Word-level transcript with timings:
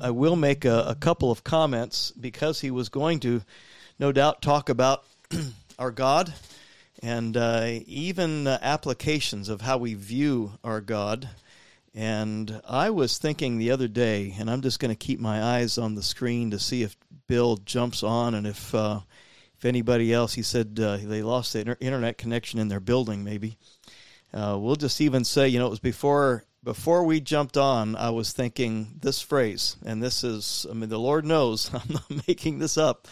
I 0.00 0.10
will 0.10 0.36
make 0.36 0.64
a, 0.64 0.84
a 0.88 0.94
couple 0.94 1.30
of 1.30 1.44
comments 1.44 2.10
because 2.12 2.60
he 2.60 2.70
was 2.70 2.88
going 2.88 3.20
to, 3.20 3.42
no 3.98 4.12
doubt, 4.12 4.42
talk 4.42 4.68
about 4.68 5.04
our 5.78 5.90
God 5.90 6.32
and 7.02 7.36
uh, 7.36 7.80
even 7.86 8.46
uh, 8.46 8.58
applications 8.62 9.48
of 9.48 9.60
how 9.60 9.78
we 9.78 9.94
view 9.94 10.52
our 10.64 10.80
God. 10.80 11.28
And 11.94 12.60
I 12.68 12.90
was 12.90 13.18
thinking 13.18 13.58
the 13.58 13.70
other 13.70 13.88
day, 13.88 14.34
and 14.38 14.50
I'm 14.50 14.62
just 14.62 14.80
going 14.80 14.90
to 14.90 14.96
keep 14.96 15.20
my 15.20 15.42
eyes 15.42 15.78
on 15.78 15.94
the 15.94 16.02
screen 16.02 16.50
to 16.50 16.58
see 16.58 16.82
if 16.82 16.96
Bill 17.26 17.56
jumps 17.58 18.02
on 18.02 18.34
and 18.34 18.46
if 18.46 18.74
uh, 18.74 19.00
if 19.56 19.64
anybody 19.64 20.12
else. 20.12 20.34
He 20.34 20.42
said 20.42 20.78
uh, 20.82 20.96
they 20.96 21.22
lost 21.22 21.52
the 21.52 21.60
inter- 21.60 21.76
internet 21.80 22.18
connection 22.18 22.58
in 22.58 22.68
their 22.68 22.80
building. 22.80 23.22
Maybe 23.22 23.56
uh, 24.32 24.58
we'll 24.58 24.76
just 24.76 25.00
even 25.00 25.24
say, 25.24 25.48
you 25.48 25.58
know, 25.58 25.66
it 25.66 25.70
was 25.70 25.78
before 25.78 26.44
before 26.64 27.04
we 27.04 27.20
jumped 27.20 27.56
on. 27.56 27.94
I 27.94 28.10
was 28.10 28.32
thinking 28.32 28.94
this 29.00 29.20
phrase, 29.20 29.76
and 29.84 30.02
this 30.02 30.24
is, 30.24 30.66
I 30.68 30.74
mean, 30.74 30.88
the 30.88 30.98
Lord 30.98 31.24
knows 31.24 31.70
I'm 31.74 31.92
not 31.92 32.26
making 32.26 32.58
this 32.58 32.78
up. 32.78 33.06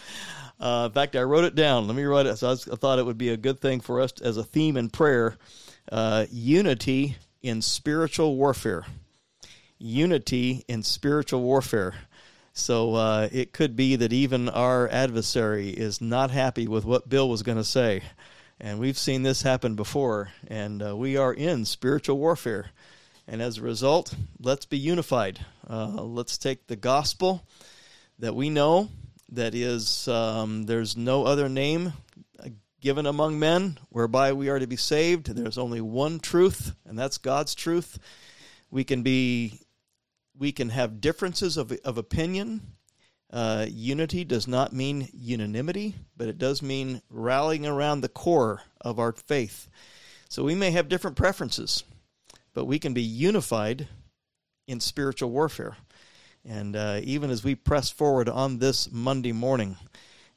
Uh, 0.59 0.85
in 0.87 0.93
fact, 0.93 1.15
I 1.15 1.23
wrote 1.23 1.45
it 1.45 1.55
down. 1.55 1.87
Let 1.87 1.95
me 1.95 2.03
write 2.03 2.25
it. 2.25 2.37
So 2.37 2.47
I, 2.47 2.49
was, 2.51 2.67
I, 2.67 2.75
thought 2.75 2.99
it 2.99 3.05
would 3.05 3.17
be 3.17 3.29
a 3.29 3.37
good 3.37 3.59
thing 3.59 3.79
for 3.79 4.01
us 4.01 4.13
as 4.21 4.37
a 4.37 4.43
theme 4.43 4.77
in 4.77 4.89
prayer. 4.89 5.37
Uh, 5.91 6.25
unity 6.31 7.17
in 7.41 7.61
spiritual 7.61 8.35
warfare. 8.35 8.85
Unity 9.77 10.63
in 10.67 10.83
spiritual 10.83 11.41
warfare. 11.41 11.93
So 12.53 12.93
uh, 12.95 13.29
it 13.31 13.51
could 13.51 13.75
be 13.75 13.95
that 13.97 14.13
even 14.13 14.47
our 14.47 14.87
adversary 14.87 15.69
is 15.69 16.01
not 16.01 16.31
happy 16.31 16.67
with 16.67 16.85
what 16.85 17.09
Bill 17.09 17.27
was 17.27 17.43
going 17.43 17.57
to 17.57 17.63
say. 17.63 18.01
And 18.59 18.79
we've 18.79 18.97
seen 18.97 19.23
this 19.23 19.41
happen 19.41 19.75
before, 19.75 20.29
and 20.47 20.81
uh, 20.81 20.95
we 20.95 21.17
are 21.17 21.33
in 21.33 21.65
spiritual 21.65 22.17
warfare. 22.17 22.67
And 23.27 23.41
as 23.41 23.57
a 23.57 23.61
result, 23.61 24.13
let's 24.39 24.65
be 24.65 24.77
unified. 24.77 25.39
Uh, 25.69 26.03
let's 26.03 26.37
take 26.37 26.67
the 26.67 26.75
gospel 26.75 27.47
that 28.19 28.35
we 28.35 28.49
know 28.49 28.89
that 29.31 29.55
is, 29.55 30.07
um, 30.07 30.63
there's 30.63 30.95
no 30.95 31.25
other 31.25 31.49
name 31.49 31.93
given 32.83 33.05
among 33.05 33.39
men 33.39 33.77
whereby 33.89 34.33
we 34.33 34.49
are 34.49 34.59
to 34.59 34.67
be 34.67 34.75
saved. 34.75 35.27
There's 35.27 35.57
only 35.57 35.79
one 35.79 36.19
truth, 36.19 36.75
and 36.85 36.99
that's 36.99 37.17
God's 37.17 37.55
truth. 37.55 37.97
We 38.69 38.83
can 38.83 39.03
be, 39.03 39.61
we 40.37 40.51
can 40.51 40.67
have 40.69 40.99
differences 40.99 41.55
of, 41.55 41.71
of 41.85 41.97
opinion. 41.97 42.73
Uh, 43.31 43.67
unity 43.69 44.25
does 44.25 44.49
not 44.49 44.73
mean 44.73 45.07
unanimity, 45.13 45.95
but 46.17 46.27
it 46.27 46.37
does 46.37 46.61
mean 46.61 47.01
rallying 47.09 47.65
around 47.65 48.01
the 48.01 48.09
core 48.09 48.61
of 48.81 48.99
our 48.99 49.13
faith. 49.13 49.69
So 50.27 50.43
we 50.43 50.53
may 50.53 50.71
have 50.71 50.89
different 50.89 51.15
preferences, 51.15 51.85
but 52.53 52.65
we 52.65 52.79
can 52.79 52.93
be 52.93 53.01
unified 53.01 53.87
in 54.67 54.79
spiritual 54.79 55.31
warfare. 55.31 55.77
And 56.45 56.75
uh, 56.75 56.99
even 57.03 57.29
as 57.29 57.43
we 57.43 57.55
press 57.55 57.89
forward 57.89 58.27
on 58.29 58.59
this 58.59 58.91
Monday 58.91 59.31
morning, 59.31 59.77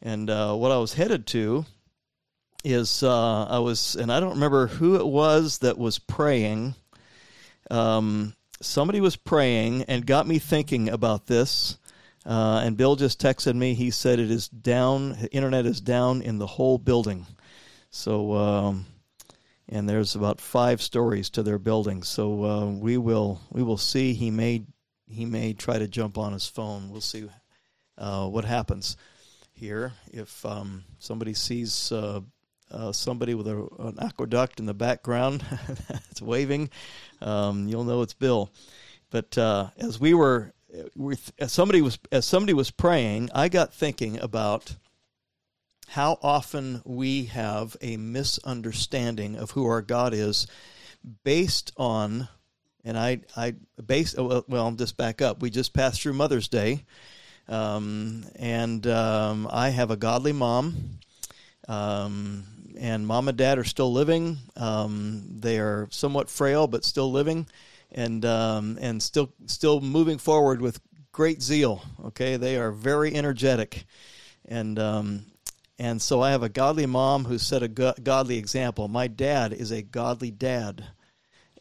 and 0.02 0.30
uh, 0.30 0.54
what 0.54 0.70
I 0.70 0.78
was 0.78 0.94
headed 0.94 1.26
to 1.28 1.64
is 2.64 3.02
uh, 3.02 3.44
I 3.44 3.58
was, 3.58 3.96
and 3.96 4.12
I 4.12 4.20
don't 4.20 4.34
remember 4.34 4.66
who 4.66 4.96
it 4.96 5.06
was 5.06 5.58
that 5.58 5.78
was 5.78 5.98
praying. 5.98 6.74
Um, 7.70 8.34
somebody 8.60 9.00
was 9.00 9.16
praying 9.16 9.82
and 9.84 10.06
got 10.06 10.26
me 10.26 10.38
thinking 10.38 10.88
about 10.88 11.26
this. 11.26 11.78
Uh, 12.24 12.62
and 12.64 12.76
Bill 12.76 12.96
just 12.96 13.20
texted 13.20 13.54
me. 13.54 13.74
He 13.74 13.90
said 13.90 14.18
it 14.18 14.30
is 14.30 14.48
down. 14.48 15.28
Internet 15.30 15.66
is 15.66 15.80
down 15.80 16.22
in 16.22 16.38
the 16.38 16.46
whole 16.46 16.76
building. 16.76 17.26
So, 17.90 18.34
um, 18.34 18.86
and 19.68 19.88
there's 19.88 20.14
about 20.14 20.40
five 20.40 20.80
stories 20.80 21.30
to 21.30 21.42
their 21.42 21.58
building. 21.58 22.02
So 22.02 22.44
uh, 22.44 22.66
we 22.66 22.96
will 22.98 23.40
we 23.50 23.62
will 23.62 23.78
see. 23.78 24.14
He 24.14 24.30
may 24.30 24.64
he 25.08 25.24
may 25.24 25.52
try 25.52 25.78
to 25.78 25.88
jump 25.88 26.18
on 26.18 26.32
his 26.32 26.46
phone. 26.46 26.90
We'll 26.90 27.00
see 27.00 27.28
uh, 27.98 28.28
what 28.28 28.44
happens 28.44 28.96
here. 29.52 29.92
If 30.12 30.44
um, 30.44 30.84
somebody 30.98 31.34
sees 31.34 31.90
uh, 31.92 32.20
uh, 32.70 32.92
somebody 32.92 33.34
with 33.34 33.48
a, 33.48 33.68
an 33.78 33.96
aqueduct 34.00 34.60
in 34.60 34.66
the 34.66 34.74
background 34.74 35.44
that's 35.88 36.22
waving, 36.22 36.70
um, 37.20 37.68
you'll 37.68 37.84
know 37.84 38.02
it's 38.02 38.14
Bill. 38.14 38.50
But 39.10 39.36
uh, 39.38 39.70
as 39.78 40.00
we 40.00 40.14
were, 40.14 40.52
as 41.38 41.52
somebody 41.52 41.80
was 41.80 41.98
as 42.12 42.24
somebody 42.24 42.52
was 42.52 42.70
praying, 42.70 43.30
I 43.34 43.48
got 43.48 43.72
thinking 43.72 44.18
about 44.20 44.76
how 45.88 46.18
often 46.22 46.82
we 46.84 47.26
have 47.26 47.76
a 47.80 47.96
misunderstanding 47.96 49.36
of 49.36 49.52
who 49.52 49.66
our 49.66 49.82
God 49.82 50.12
is 50.14 50.46
based 51.24 51.72
on 51.76 52.28
and 52.86 52.96
I 52.96 53.20
I 53.36 53.54
base 53.84 54.14
well, 54.16 54.44
well 54.48 54.70
just 54.72 54.96
back 54.96 55.20
up. 55.20 55.42
We 55.42 55.50
just 55.50 55.74
passed 55.74 56.00
through 56.00 56.14
Mother's 56.14 56.48
Day, 56.48 56.84
um, 57.48 58.24
and 58.36 58.86
um, 58.86 59.48
I 59.50 59.70
have 59.70 59.90
a 59.90 59.96
godly 59.96 60.32
mom. 60.32 61.00
Um, 61.68 62.44
and 62.78 63.06
mom 63.06 63.28
and 63.28 63.36
dad 63.36 63.58
are 63.58 63.64
still 63.64 63.92
living. 63.92 64.38
Um, 64.56 65.24
they 65.40 65.58
are 65.58 65.88
somewhat 65.90 66.30
frail, 66.30 66.68
but 66.68 66.84
still 66.84 67.10
living, 67.10 67.46
and 67.90 68.24
um, 68.24 68.78
and 68.80 69.02
still 69.02 69.32
still 69.46 69.80
moving 69.80 70.18
forward 70.18 70.62
with 70.62 70.80
great 71.10 71.42
zeal. 71.42 71.82
Okay, 72.06 72.36
they 72.36 72.56
are 72.56 72.70
very 72.70 73.14
energetic, 73.14 73.84
and 74.44 74.78
um, 74.78 75.26
and 75.78 76.00
so 76.00 76.20
I 76.20 76.30
have 76.30 76.42
a 76.42 76.48
godly 76.48 76.86
mom 76.86 77.24
who 77.26 77.38
set 77.38 77.62
a 77.62 77.68
godly 77.68 78.38
example. 78.38 78.88
My 78.88 79.06
dad 79.06 79.52
is 79.52 79.70
a 79.70 79.82
godly 79.82 80.30
dad, 80.30 80.84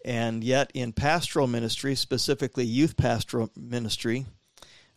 and 0.04 0.44
yet 0.44 0.72
in 0.74 0.94
pastoral 0.94 1.48
ministry, 1.48 1.96
specifically 1.96 2.66
youth 2.66 2.96
pastoral 2.96 3.50
ministry, 3.56 4.26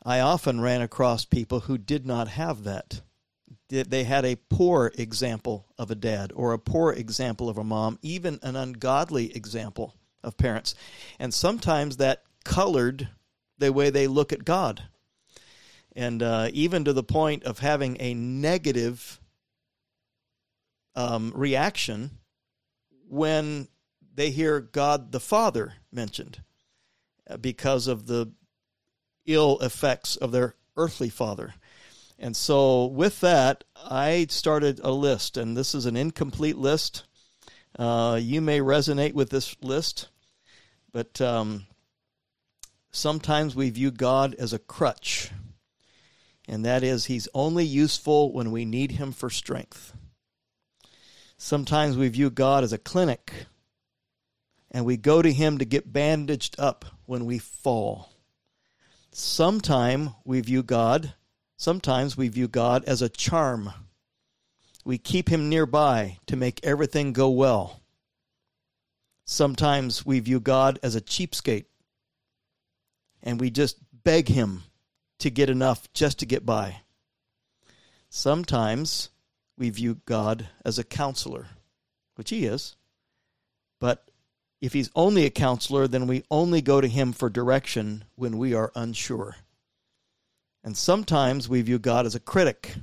I 0.05 0.21
often 0.21 0.61
ran 0.61 0.83
across 0.83 1.25
people 1.25 1.61
who 1.61 1.78
did 1.78 2.07
not 2.07 2.28
have 2.28 2.65
that 2.65 3.01
they 3.69 4.05
had 4.05 4.25
a 4.25 4.37
poor 4.49 4.93
example 4.97 5.67
of 5.77 5.91
a 5.91 5.95
dad 5.95 6.33
or 6.34 6.53
a 6.53 6.59
poor 6.59 6.93
example 6.93 7.51
of 7.51 7.59
a 7.59 7.65
mom, 7.65 7.99
even 8.01 8.39
an 8.43 8.57
ungodly 8.57 9.34
example 9.37 9.95
of 10.23 10.39
parents. 10.39 10.75
And 11.19 11.34
sometimes 11.34 11.99
that 11.99 12.23
colored 12.45 13.09
the 13.59 13.73
way 13.73 13.91
they 13.91 14.07
look 14.07 14.33
at 14.33 14.45
God. 14.45 14.84
And 15.98 16.22
uh, 16.22 16.50
even 16.53 16.84
to 16.84 16.92
the 16.92 17.03
point 17.03 17.42
of 17.42 17.59
having 17.59 17.97
a 17.98 18.14
negative 18.14 19.20
um, 20.94 21.32
reaction 21.34 22.12
when 23.09 23.66
they 24.14 24.31
hear 24.31 24.60
God 24.60 25.10
the 25.10 25.19
Father 25.19 25.75
mentioned 25.91 26.41
uh, 27.28 27.36
because 27.38 27.88
of 27.88 28.06
the 28.06 28.31
ill 29.26 29.59
effects 29.59 30.14
of 30.14 30.31
their 30.31 30.54
earthly 30.76 31.09
father. 31.09 31.54
And 32.16 32.36
so, 32.36 32.86
with 32.86 33.20
that, 33.22 33.65
I 33.75 34.28
started 34.30 34.80
a 34.84 34.92
list, 34.92 35.36
and 35.36 35.56
this 35.56 35.75
is 35.75 35.84
an 35.84 35.97
incomplete 35.97 36.59
list. 36.59 37.06
Uh, 37.76 38.20
you 38.22 38.41
may 38.41 38.60
resonate 38.60 39.15
with 39.15 39.30
this 39.30 39.56
list, 39.62 40.10
but 40.92 41.20
um, 41.20 41.66
sometimes 42.92 43.56
we 43.56 43.70
view 43.70 43.91
God 43.91 44.36
as 44.36 44.53
a 44.53 44.60
crutch, 44.60 45.32
and 46.48 46.64
that 46.64 46.82
is, 46.82 47.04
He's 47.04 47.28
only 47.34 47.64
useful 47.64 48.32
when 48.32 48.50
we 48.50 48.64
need 48.64 48.92
Him 48.92 49.12
for 49.12 49.31
strength. 49.31 49.92
Sometimes 51.36 51.97
we 51.97 52.09
view 52.09 52.31
God 52.31 52.64
as 52.64 52.72
a 52.72 52.78
clinic, 52.78 53.32
and 54.70 54.84
we 54.84 54.97
go 54.97 55.22
to 55.22 55.32
Him 55.32 55.59
to 55.59 55.64
get 55.64 55.92
bandaged 55.92 56.59
up 56.59 56.84
when 57.06 57.26
we 57.26 57.38
fall. 57.38 58.10
Sometime 59.12 60.14
we 60.25 60.41
view 60.41 60.62
God 60.62 61.14
Sometimes 61.59 62.16
we 62.16 62.28
view 62.28 62.47
God 62.47 62.84
as 62.84 63.03
a 63.03 63.09
charm. 63.09 63.72
We 64.84 64.97
keep 64.97 65.28
him 65.28 65.48
nearby 65.48 66.19
to 66.26 66.36
make 66.36 66.65
everything 66.65 67.12
go 67.12 67.30
well. 67.30 67.82
Sometimes 69.25 70.06
we 70.06 70.20
view 70.20 70.38
God 70.38 70.78
as 70.84 70.94
a 70.94 71.00
cheapskate 71.00 71.65
and 73.25 73.41
we 73.41 73.50
just 73.50 73.76
beg 74.04 74.28
him 74.28 74.62
to 75.19 75.31
get 75.31 75.51
enough 75.51 75.92
just 75.92 76.19
to 76.21 76.27
get 76.27 76.47
by. 76.47 76.83
Sometimes 78.09 79.10
we 79.57 79.71
view 79.71 80.01
God 80.07 80.48
as 80.65 80.78
a 80.78 80.84
counselor, 80.84 81.47
which 82.15 82.31
he 82.31 82.47
is. 82.47 82.77
But 83.81 84.10
if 84.60 84.72
he's 84.72 84.91
only 84.95 85.25
a 85.25 85.31
counselor, 85.31 85.87
then 85.87 86.07
we 86.07 86.25
only 86.31 86.63
go 86.63 86.81
to 86.81 86.89
him 86.89 87.13
for 87.13 87.28
direction 87.28 88.04
when 88.16 88.39
we 88.39 88.54
are 88.54 88.72
unsure. 88.75 89.37
And 90.65 90.77
sometimes 90.77 91.48
we 91.48 91.63
view 91.63 91.78
God 91.78 92.07
as 92.07 92.15
a 92.15 92.21
critic, 92.21 92.75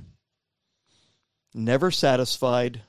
never 1.54 1.90
satisfied, 1.90 2.82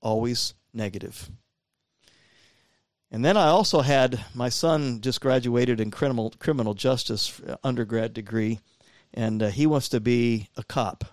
always 0.00 0.54
negative. 0.72 1.30
And 3.12 3.24
then 3.24 3.36
I 3.36 3.48
also 3.48 3.80
had 3.80 4.24
my 4.34 4.48
son 4.48 5.00
just 5.00 5.20
graduated 5.20 5.80
in 5.80 5.90
criminal 5.90 6.32
criminal 6.38 6.74
justice 6.74 7.40
uh, 7.40 7.56
undergrad 7.64 8.14
degree, 8.14 8.60
and 9.12 9.42
uh, 9.42 9.48
he 9.48 9.66
wants 9.66 9.88
to 9.90 10.00
be 10.00 10.48
a 10.56 10.62
cop. 10.62 11.04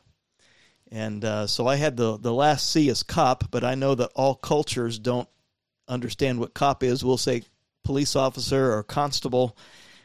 And 0.91 1.25
uh, 1.25 1.47
so 1.47 1.67
I 1.67 1.75
had 1.75 1.97
the 1.97 2.17
the 2.17 2.33
last 2.33 2.69
C 2.69 2.89
as 2.89 3.01
cop, 3.01 3.49
but 3.49 3.63
I 3.63 3.75
know 3.75 3.95
that 3.95 4.11
all 4.15 4.35
cultures 4.35 4.99
don't 4.99 5.27
understand 5.87 6.39
what 6.39 6.53
cop 6.53 6.83
is. 6.83 7.03
We'll 7.03 7.17
say 7.17 7.43
police 7.83 8.15
officer 8.15 8.73
or 8.73 8.83
constable, 8.83 9.57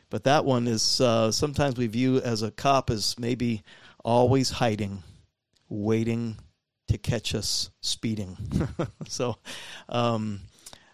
But 0.09 0.25
that 0.25 0.45
one 0.45 0.69
is 0.69 1.01
uh, 1.01 1.33
sometimes 1.33 1.77
we 1.77 1.89
view 1.89 2.21
as 2.21 2.43
a 2.43 2.51
cop 2.51 2.91
as 2.91 3.19
maybe 3.19 3.63
always 4.05 4.51
hiding, 4.51 5.03
waiting 5.69 6.39
to 6.89 6.99
catch 6.99 7.35
us 7.35 7.71
speeding. 7.81 8.37
so 9.09 9.37
um, 9.89 10.41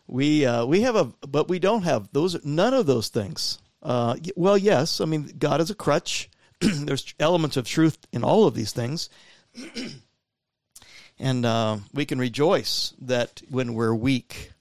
we 0.09 0.47
uh, 0.47 0.65
we 0.65 0.81
have 0.81 0.97
a, 0.97 1.05
but 1.27 1.49
we 1.49 1.59
don't 1.59 1.83
have 1.83 2.09
those. 2.13 2.45
None 2.45 2.75
of 2.75 2.87
those 2.87 3.09
things. 3.09 3.59
Uh, 3.83 4.17
well, 4.35 4.59
yes, 4.59 5.01
I 5.01 5.05
mean 5.05 5.33
God 5.39 5.61
is 5.61 5.71
a 5.71 5.75
crutch. 5.75 6.31
There's 6.61 7.15
elements 7.21 7.57
of 7.57 7.67
truth 7.67 7.99
in 8.13 8.25
all 8.25 8.47
of 8.47 8.55
these 8.55 8.73
things. 8.73 9.11
and 11.19 11.47
uh, 11.47 11.79
we 11.93 12.07
can 12.07 12.19
rejoice 12.19 12.95
that 13.03 13.43
when 13.51 13.75
we're 13.75 13.95
weak, 13.95 14.53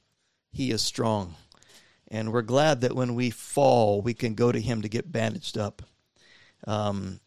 He 0.51 0.69
is 0.69 0.81
strong. 0.81 1.35
And 2.09 2.31
we're 2.31 2.41
glad 2.41 2.81
that 2.81 2.95
when 2.95 3.15
we 3.15 3.29
fall, 3.31 4.01
we 4.01 4.13
can 4.13 4.35
go 4.35 4.51
to 4.51 4.61
Him 4.61 4.81
to 4.81 4.89
get 4.89 5.11
bandaged 5.11 5.57
up. 5.57 5.81
Um, 6.65 7.19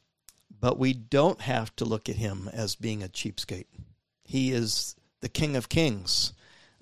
but 0.58 0.78
we 0.78 0.92
don't 0.92 1.40
have 1.40 1.74
to 1.76 1.84
look 1.84 2.08
at 2.08 2.16
Him 2.16 2.48
as 2.52 2.76
being 2.76 3.02
a 3.02 3.08
cheapskate. 3.08 3.66
He 4.24 4.52
is 4.52 4.94
the 5.20 5.28
King 5.28 5.56
of 5.56 5.68
Kings, 5.68 6.32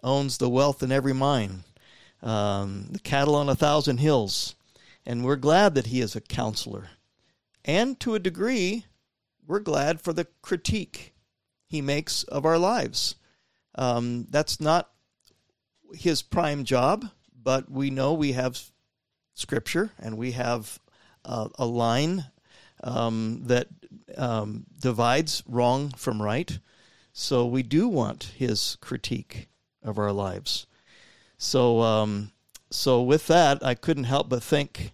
owns 0.03 0.39
the 0.39 0.49
wealth 0.49 0.83
in 0.83 0.93
every 0.93 1.13
mine, 1.13 1.65
um, 2.23 2.89
the 2.91 2.99
cattle 2.99 3.35
on 3.35 3.49
a 3.49 3.55
thousand 3.55 3.99
hills. 3.99 4.55
And 5.07 5.25
we're 5.25 5.37
glad 5.37 5.75
that 5.75 5.87
He 5.87 6.01
is 6.01 6.15
a 6.15 6.21
counselor. 6.21 6.91
And 7.65 7.99
to 8.01 8.15
a 8.15 8.19
degree, 8.19 8.85
we're 9.47 9.61
glad 9.61 10.01
for 10.01 10.13
the 10.13 10.27
critique 10.43 11.15
he 11.69 11.83
makes 11.83 12.23
of 12.25 12.45
our 12.45 12.59
lives. 12.59 13.15
Um, 13.75 14.27
that's 14.31 14.61
not 14.61 14.91
his 15.93 16.23
prime 16.23 16.65
job, 16.65 17.07
but 17.41 17.71
we 17.71 17.91
know 17.91 18.15
we 18.15 18.33
have 18.33 18.61
scripture 19.35 19.91
and 19.99 20.17
we 20.17 20.33
have 20.33 20.79
uh, 21.25 21.49
a 21.59 21.67
line 21.67 22.25
um, 22.83 23.43
that 23.45 23.69
um, 24.17 24.65
divides 24.81 25.43
wrong 25.47 25.91
from 25.91 26.21
right. 26.21 26.59
So 27.13 27.47
we 27.47 27.63
do 27.63 27.89
want 27.89 28.33
his 28.37 28.77
critique 28.81 29.49
of 29.83 29.99
our 29.99 30.13
lives. 30.13 30.67
So, 31.39 31.81
um, 31.81 32.33
so 32.71 33.03
with 33.03 33.27
that, 33.29 33.65
I 33.65 33.75
couldn't 33.75 34.05
help 34.05 34.29
but 34.29 34.43
think 34.43 34.93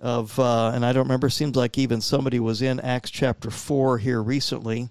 of, 0.00 0.38
uh, 0.38 0.72
and 0.74 0.84
I 0.84 0.92
don't 0.92 1.04
remember. 1.04 1.30
Seems 1.30 1.56
like 1.56 1.78
even 1.78 2.00
somebody 2.00 2.40
was 2.40 2.62
in 2.62 2.80
Acts 2.80 3.10
chapter 3.10 3.50
four 3.50 3.98
here 3.98 4.22
recently. 4.22 4.90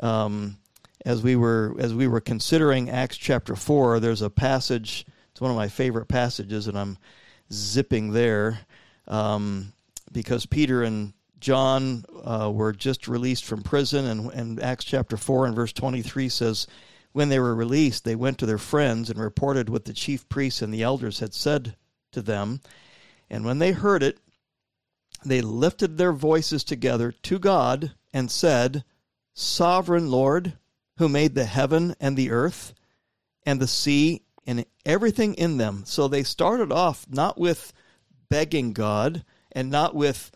Um, 0.00 0.58
as 1.06 1.22
we 1.22 1.36
were 1.36 1.76
as 1.78 1.94
we 1.94 2.08
were 2.08 2.20
considering 2.20 2.90
Acts 2.90 3.16
chapter 3.16 3.54
four, 3.54 4.00
there's 4.00 4.22
a 4.22 4.30
passage. 4.30 5.06
It's 5.30 5.40
one 5.40 5.50
of 5.50 5.56
my 5.56 5.68
favorite 5.68 6.06
passages, 6.06 6.66
and 6.66 6.78
I'm 6.78 6.98
zipping 7.52 8.12
there 8.12 8.60
um, 9.06 9.72
because 10.12 10.46
Peter 10.46 10.82
and 10.82 11.12
John 11.40 12.04
uh, 12.24 12.50
were 12.52 12.72
just 12.72 13.08
released 13.08 13.44
from 13.44 13.62
prison, 13.62 14.06
and, 14.06 14.32
and 14.32 14.62
Acts 14.62 14.84
chapter 14.84 15.16
four 15.16 15.46
and 15.46 15.54
verse 15.54 15.72
23 15.72 16.28
says, 16.28 16.66
"When 17.12 17.28
they 17.28 17.38
were 17.38 17.54
released, 17.54 18.04
they 18.04 18.14
went 18.14 18.38
to 18.38 18.46
their 18.46 18.58
friends 18.58 19.10
and 19.10 19.18
reported 19.18 19.68
what 19.68 19.84
the 19.84 19.92
chief 19.92 20.28
priests 20.28 20.62
and 20.62 20.72
the 20.72 20.82
elders 20.82 21.18
had 21.18 21.34
said 21.34 21.76
to 22.12 22.22
them, 22.22 22.60
and 23.28 23.44
when 23.44 23.58
they 23.58 23.72
heard 23.72 24.02
it, 24.02 24.18
they 25.24 25.40
lifted 25.40 25.98
their 25.98 26.12
voices 26.12 26.64
together 26.64 27.12
to 27.12 27.38
God 27.38 27.94
and 28.12 28.30
said." 28.30 28.84
Sovereign 29.34 30.10
Lord, 30.10 30.58
who 30.98 31.08
made 31.08 31.34
the 31.34 31.44
heaven 31.44 31.94
and 32.00 32.16
the 32.16 32.30
earth 32.30 32.74
and 33.44 33.60
the 33.60 33.68
sea 33.68 34.22
and 34.46 34.64
everything 34.84 35.34
in 35.34 35.56
them. 35.56 35.84
So 35.86 36.08
they 36.08 36.22
started 36.22 36.72
off 36.72 37.06
not 37.08 37.38
with 37.38 37.72
begging 38.28 38.72
God 38.72 39.24
and 39.52 39.70
not 39.70 39.94
with 39.94 40.30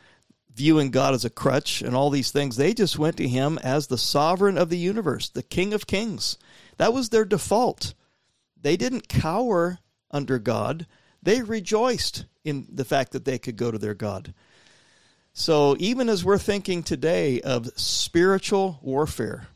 viewing 0.54 0.90
God 0.90 1.14
as 1.14 1.24
a 1.24 1.30
crutch 1.30 1.82
and 1.82 1.94
all 1.94 2.10
these 2.10 2.30
things. 2.30 2.56
They 2.56 2.74
just 2.74 2.98
went 2.98 3.16
to 3.16 3.28
him 3.28 3.58
as 3.58 3.86
the 3.86 3.98
sovereign 3.98 4.56
of 4.56 4.70
the 4.70 4.78
universe, 4.78 5.28
the 5.28 5.42
king 5.42 5.74
of 5.74 5.86
kings. 5.86 6.38
That 6.76 6.92
was 6.92 7.08
their 7.08 7.24
default. 7.24 7.94
They 8.60 8.76
didn't 8.76 9.08
cower 9.08 9.78
under 10.10 10.38
God, 10.38 10.86
they 11.22 11.42
rejoiced 11.42 12.26
in 12.44 12.66
the 12.70 12.84
fact 12.84 13.12
that 13.12 13.24
they 13.24 13.38
could 13.38 13.56
go 13.56 13.70
to 13.70 13.78
their 13.78 13.94
God. 13.94 14.32
So 15.32 15.74
even 15.80 16.08
as 16.08 16.24
we're 16.24 16.38
thinking 16.38 16.84
today 16.84 17.40
of 17.40 17.66
spiritual 17.76 18.78
warfare, 18.82 19.48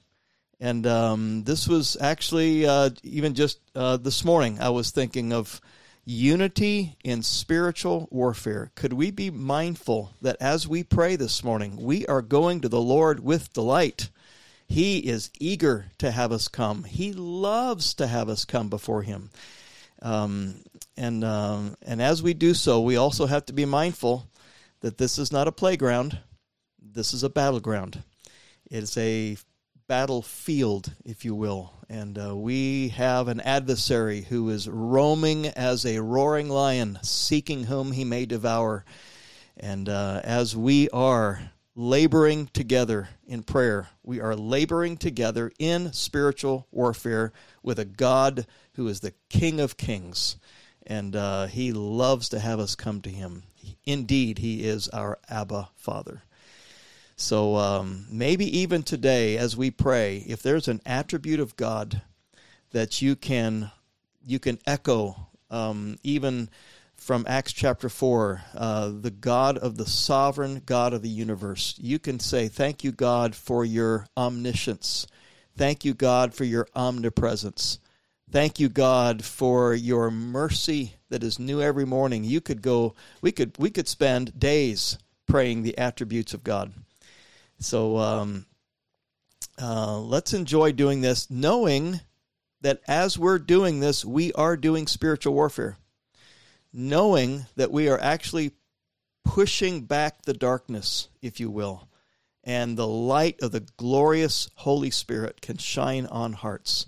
and 0.59 0.85
um, 0.87 1.45
this 1.45 1.69
was 1.69 1.97
actually 2.01 2.67
uh, 2.67 2.91
even 3.05 3.35
just 3.35 3.61
uh, 3.77 3.99
this 3.99 4.25
morning, 4.25 4.59
I 4.61 4.71
was 4.71 4.91
thinking 4.91 5.33
of 5.33 5.61
unity 6.09 6.97
in 7.05 7.23
spiritual 7.23 8.09
warfare. 8.11 8.73
Could 8.75 8.95
we 8.95 9.11
be 9.11 9.31
mindful 9.31 10.15
that 10.23 10.37
as 10.41 10.67
we 10.67 10.83
pray 10.83 11.17
this 11.17 11.45
morning, 11.45 11.77
we 11.77 12.07
are 12.07 12.23
going 12.23 12.63
to 12.63 12.69
the 12.69 12.81
Lord 12.81 13.21
with 13.21 13.53
delight? 13.53 14.09
He 14.67 15.01
is 15.01 15.31
eager 15.39 15.87
to 15.99 16.11
have 16.11 16.33
us 16.33 16.49
come, 16.49 16.85
He 16.85 17.13
loves 17.13 17.93
to 17.95 18.07
have 18.07 18.31
us 18.31 18.47
come 18.47 18.71
before 18.71 19.03
Him. 19.03 19.31
Um, 20.01 20.63
and, 20.97 21.25
um, 21.25 21.77
and 21.83 22.01
as 22.01 22.23
we 22.23 22.33
do 22.33 22.55
so, 22.55 22.81
we 22.81 22.97
also 22.97 23.27
have 23.27 23.45
to 23.47 23.53
be 23.53 23.67
mindful 23.67 24.27
that 24.81 24.97
this 24.97 25.19
is 25.19 25.31
not 25.31 25.49
a 25.49 25.53
playground, 25.53 26.19
this 26.81 27.13
is 27.13 27.23
a 27.23 27.29
battleground. 27.29 28.03
It's 28.71 28.97
a 28.97 29.37
battlefield, 29.89 30.93
if 31.05 31.25
you 31.25 31.35
will. 31.35 31.73
And 31.89 32.19
uh, 32.19 32.37
we 32.37 32.89
have 32.91 33.27
an 33.27 33.41
adversary 33.41 34.21
who 34.21 34.51
is 34.51 34.69
roaming 34.69 35.47
as 35.47 35.85
a 35.85 36.01
roaring 36.01 36.51
lion, 36.51 36.99
seeking 37.03 37.65
whom 37.65 37.93
he 37.93 38.05
may 38.05 38.27
devour. 38.27 38.85
And 39.57 39.89
uh, 39.89 40.21
as 40.23 40.55
we 40.55 40.91
are 40.91 41.51
laboring 41.75 42.49
together 42.53 43.09
in 43.27 43.43
prayer, 43.43 43.89
we 44.03 44.21
are 44.21 44.37
laboring 44.37 44.99
together 44.99 45.51
in 45.59 45.93
spiritual 45.95 46.67
warfare 46.71 47.33
with 47.63 47.79
a 47.79 47.85
God 47.87 48.47
who 48.75 48.87
is 48.89 49.01
the 49.01 49.15
King 49.31 49.59
of 49.59 49.79
Kings. 49.79 50.37
And 50.87 51.17
uh, 51.17 51.47
he 51.47 51.73
loves 51.73 52.29
to 52.31 52.39
have 52.39 52.61
us 52.61 52.75
come 52.75 53.01
to 53.03 53.11
him. 53.11 53.45
Indeed, 53.85 54.39
he 54.39 54.65
is 54.65 54.89
our 54.89 55.19
Abba 55.31 55.71
Father. 55.75 56.23
So 57.21 57.57
um, 57.57 58.07
maybe 58.09 58.59
even 58.61 58.85
today, 58.85 59.37
as 59.37 59.57
we 59.57 59.73
pray, 59.73 60.25
if 60.29 60.41
there's 60.41 60.69
an 60.69 60.81
attribute 60.87 61.41
of 61.41 61.57
God 61.57 62.01
that 62.71 63.03
you 63.03 63.17
can 63.17 63.73
you 64.25 64.39
can 64.39 64.61
echo, 64.67 65.29
um, 65.51 65.99
even 66.05 66.49
from 66.97 67.27
Acts 67.29 67.53
chapter 67.53 67.89
four, 67.89 68.43
uh, 68.55 68.93
the 69.01 69.11
God 69.11 69.59
of 69.59 69.77
the 69.77 69.87
sovereign 69.87 70.63
God 70.65 70.95
of 70.95 71.03
the 71.03 71.09
universe, 71.09 71.75
you 71.79 71.99
can 71.99 72.21
say, 72.21 72.47
"Thank 72.47 72.85
you, 72.85 72.93
God, 72.93 73.35
for 73.35 73.65
your 73.65 74.07
omniscience. 74.17 75.09
Thank 75.57 75.85
you, 75.85 75.95
God, 75.95 76.35
for 76.35 76.45
your 76.45 76.69
omnipresence." 76.77 77.81
Thank 78.31 78.61
you, 78.61 78.69
God, 78.69 79.25
for 79.25 79.75
your 79.75 80.11
mercy 80.11 80.95
that 81.09 81.25
is 81.25 81.39
new 81.41 81.61
every 81.61 81.87
morning. 81.87 82.23
You 82.23 82.41
could 82.41 82.61
go, 82.61 82.95
we 83.23 83.33
could, 83.33 83.57
we 83.59 83.71
could 83.71 83.89
spend 83.89 84.39
days 84.39 84.99
praying 85.27 85.63
the 85.63 85.77
attributes 85.79 86.35
of 86.35 86.45
God. 86.45 86.75
So 87.59 87.97
um, 87.99 88.47
uh, 89.61 89.99
let's 89.99 90.33
enjoy 90.33 90.73
doing 90.73 91.01
this, 91.01 91.31
knowing 91.31 92.01
that 92.61 92.81
as 92.87 93.19
we're 93.19 93.39
doing 93.39 93.81
this, 93.81 94.05
we 94.05 94.33
are 94.33 94.57
doing 94.57 94.87
spiritual 94.87 95.35
warfare, 95.35 95.77
knowing 96.73 97.47
that 97.57 97.71
we 97.71 97.89
are 97.89 98.01
actually 98.01 98.53
pushing 99.25 99.83
back 99.83 100.23
the 100.23 100.33
darkness, 100.33 101.09
if 101.21 101.39
you 101.41 101.51
will, 101.51 101.89
and 102.45 102.77
the 102.77 102.87
light 102.87 103.41
of 103.43 103.53
the 103.53 103.67
glorious 103.77 104.49
Holy 104.57 104.91
Spirit 104.91 105.41
can 105.41 105.59
shine 105.59 106.07
on 106.07 106.33
hearts. 106.33 106.87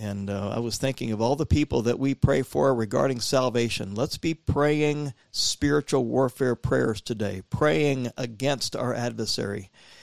And 0.00 0.30
uh, 0.30 0.48
I 0.48 0.60
was 0.60 0.78
thinking 0.78 1.12
of 1.12 1.20
all 1.20 1.36
the 1.36 1.44
people 1.44 1.82
that 1.82 1.98
we 1.98 2.14
pray 2.14 2.40
for 2.40 2.74
regarding 2.74 3.20
salvation. 3.20 3.94
Let's 3.94 4.16
be 4.16 4.32
praying 4.32 5.12
spiritual 5.30 6.06
warfare 6.06 6.56
prayers 6.56 7.02
today, 7.02 7.42
praying 7.50 8.10
against 8.16 8.74
our 8.74 8.94
adversary. 8.94 9.70